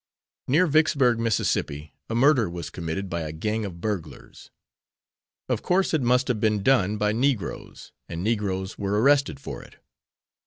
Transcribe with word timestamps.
Near 0.47 0.65
Vicksburg, 0.65 1.19
Miss., 1.19 1.55
a 1.55 2.15
murder 2.15 2.49
was 2.49 2.71
committed 2.71 3.07
by 3.07 3.21
a 3.21 3.31
gang 3.31 3.65
of 3.65 3.79
burglars. 3.81 4.49
Of 5.47 5.61
course 5.61 5.93
it 5.93 6.01
must 6.01 6.27
have 6.27 6.39
been 6.39 6.63
done 6.63 6.97
by 6.97 7.11
Negroes, 7.11 7.91
and 8.09 8.23
Negroes 8.23 8.79
were 8.79 8.99
arrested 8.99 9.39
for 9.39 9.61
it. 9.61 9.75